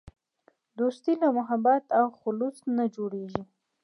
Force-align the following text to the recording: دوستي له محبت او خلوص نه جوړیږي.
دوستي 0.79 1.13
له 1.21 1.27
محبت 1.37 1.83
او 1.99 2.05
خلوص 2.19 2.57
نه 2.77 2.85
جوړیږي. 2.95 3.43